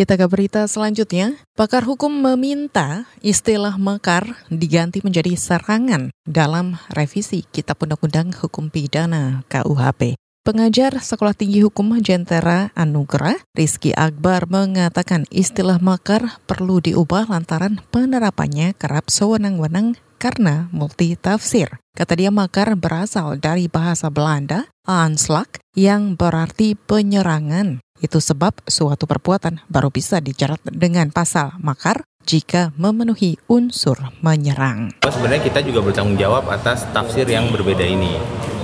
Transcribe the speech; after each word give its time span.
Kita 0.00 0.16
ke 0.16 0.24
berita 0.32 0.64
selanjutnya. 0.64 1.36
Pakar 1.52 1.84
hukum 1.84 2.08
meminta 2.08 3.04
istilah 3.20 3.76
makar 3.76 4.48
diganti 4.48 5.04
menjadi 5.04 5.36
serangan 5.36 6.08
dalam 6.24 6.80
revisi 6.88 7.44
Kitab 7.44 7.84
Undang-Undang 7.84 8.32
Hukum 8.40 8.72
Pidana 8.72 9.44
KUHP. 9.52 10.16
Pengajar 10.40 11.04
Sekolah 11.04 11.36
Tinggi 11.36 11.60
Hukum 11.60 12.00
Jentera 12.00 12.72
Anugerah, 12.72 13.44
Rizky 13.52 13.92
Akbar 13.92 14.48
mengatakan 14.48 15.28
istilah 15.28 15.76
makar 15.84 16.40
perlu 16.48 16.80
diubah 16.80 17.28
lantaran 17.28 17.84
penerapannya 17.92 18.72
kerap 18.80 19.12
sewenang-wenang 19.12 20.00
karena 20.16 20.72
multi 20.72 21.12
tafsir. 21.12 21.76
Kata 21.92 22.16
dia 22.16 22.32
makar 22.32 22.72
berasal 22.72 23.36
dari 23.36 23.68
bahasa 23.68 24.08
Belanda, 24.08 24.64
aanslag, 24.88 25.60
yang 25.76 26.16
berarti 26.16 26.72
penyerangan. 26.72 27.84
Itu 28.00 28.18
sebab 28.18 28.64
suatu 28.64 29.04
perbuatan 29.04 29.68
baru 29.68 29.92
bisa 29.92 30.24
dijerat 30.24 30.60
dengan 30.64 31.12
pasal 31.12 31.52
makar 31.60 32.08
jika 32.24 32.72
memenuhi 32.80 33.36
unsur 33.48 33.96
menyerang. 34.24 34.92
Sebenarnya 35.04 35.44
kita 35.44 35.60
juga 35.60 35.84
bertanggung 35.84 36.16
jawab 36.16 36.48
atas 36.48 36.88
tafsir 36.96 37.28
yang 37.28 37.52
berbeda 37.52 37.84
ini. 37.84 38.16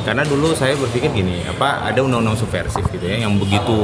Karena 0.07 0.23
dulu 0.23 0.55
saya 0.55 0.79
berpikir 0.79 1.10
gini, 1.10 1.43
apa 1.45 1.83
ada 1.83 1.98
undang-undang 1.98 2.38
subversif 2.38 2.87
gitu 2.95 3.05
ya 3.10 3.27
yang 3.27 3.37
begitu 3.43 3.74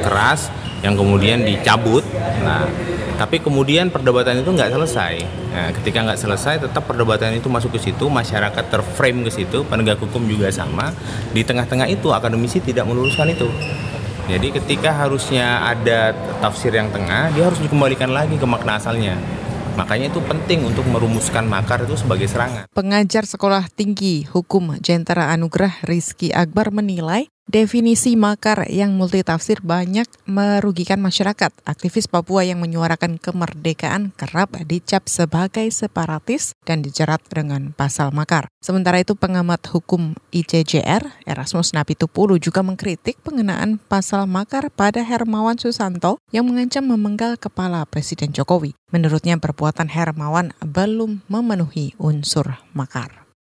keras 0.00 0.46
yang 0.78 0.94
kemudian 0.94 1.42
dicabut. 1.42 2.06
Nah, 2.46 2.70
tapi 3.18 3.42
kemudian 3.42 3.90
perdebatan 3.90 4.46
itu 4.46 4.50
nggak 4.50 4.70
selesai. 4.70 5.14
Nah, 5.52 5.68
ketika 5.74 6.06
nggak 6.06 6.20
selesai, 6.22 6.54
tetap 6.70 6.86
perdebatan 6.86 7.34
itu 7.34 7.50
masuk 7.50 7.74
ke 7.74 7.90
situ, 7.90 8.06
masyarakat 8.06 8.64
terframe 8.70 9.26
ke 9.26 9.30
situ, 9.42 9.66
penegak 9.66 9.98
hukum 9.98 10.22
juga 10.24 10.54
sama. 10.54 10.94
Di 11.34 11.42
tengah-tengah 11.42 11.90
itu 11.90 12.14
akademisi 12.14 12.62
tidak 12.62 12.86
meluruskan 12.86 13.34
itu. 13.34 13.50
Jadi 14.30 14.54
ketika 14.54 14.94
harusnya 14.94 15.66
ada 15.66 16.14
tafsir 16.38 16.70
yang 16.70 16.94
tengah, 16.94 17.34
dia 17.34 17.50
harus 17.50 17.58
dikembalikan 17.58 18.14
lagi 18.14 18.38
ke 18.38 18.46
makna 18.46 18.78
asalnya. 18.78 19.18
Makanya 19.72 20.12
itu 20.12 20.20
penting 20.20 20.68
untuk 20.68 20.84
merumuskan 20.84 21.48
makar 21.48 21.82
itu 21.82 21.96
sebagai 21.96 22.28
serangan. 22.28 22.68
Pengajar 22.76 23.24
Sekolah 23.24 23.66
Tinggi 23.72 24.28
Hukum 24.28 24.76
Jentera 24.84 25.32
Anugerah 25.32 25.80
Rizky 25.88 26.28
Akbar 26.28 26.68
menilai 26.70 27.32
Definisi 27.50 28.14
makar 28.14 28.70
yang 28.70 28.94
multitafsir 28.94 29.58
banyak 29.66 30.06
merugikan 30.30 31.02
masyarakat. 31.02 31.50
Aktivis 31.66 32.06
Papua 32.06 32.46
yang 32.46 32.62
menyuarakan 32.62 33.18
kemerdekaan 33.18 34.14
kerap 34.14 34.54
dicap 34.62 35.10
sebagai 35.10 35.66
separatis 35.74 36.54
dan 36.62 36.86
dijerat 36.86 37.18
dengan 37.26 37.74
pasal 37.74 38.14
makar. 38.14 38.46
Sementara 38.62 39.02
itu 39.02 39.18
pengamat 39.18 39.58
hukum 39.74 40.14
ICJR, 40.30 41.26
Erasmus 41.26 41.74
Napitupulu 41.74 42.38
juga 42.38 42.62
mengkritik 42.62 43.18
pengenaan 43.26 43.82
pasal 43.90 44.30
makar 44.30 44.70
pada 44.70 45.02
Hermawan 45.02 45.58
Susanto 45.58 46.22
yang 46.30 46.46
mengancam 46.46 46.86
memenggal 46.86 47.34
kepala 47.34 47.82
Presiden 47.90 48.30
Jokowi. 48.30 48.78
Menurutnya 48.94 49.34
perbuatan 49.34 49.90
Hermawan 49.90 50.54
belum 50.62 51.26
memenuhi 51.26 51.98
unsur 51.98 52.62
makar. 52.70 53.21